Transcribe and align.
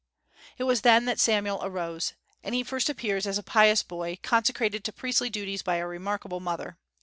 It 0.57 0.63
was 0.63 0.81
then 0.81 1.05
that 1.05 1.19
Samuel 1.19 1.59
arose, 1.61 2.13
and 2.43 2.55
he 2.55 2.63
first 2.63 2.89
appears 2.89 3.27
as 3.27 3.37
a 3.37 3.43
pious 3.43 3.83
boy, 3.83 4.17
consecrated 4.23 4.83
to 4.85 4.91
priestly 4.91 5.29
duties 5.29 5.61
by 5.61 5.75
a 5.75 5.85
remarkable 5.85 6.39
mother. 6.39 6.79